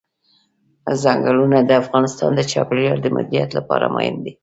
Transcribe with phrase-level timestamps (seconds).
[1.01, 4.33] ځنګلونه د افغانستان د چاپیریال د مدیریت لپاره مهم دي.